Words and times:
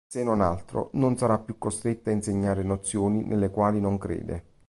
Se 0.07 0.23
non 0.23 0.41
altro, 0.41 0.89
non 0.93 1.15
sarà 1.15 1.37
più 1.37 1.59
costretta 1.59 2.09
a 2.09 2.13
insegnare 2.13 2.63
nozioni 2.63 3.23
nelle 3.23 3.51
quali 3.51 3.79
non 3.79 3.99
crede. 3.99 4.45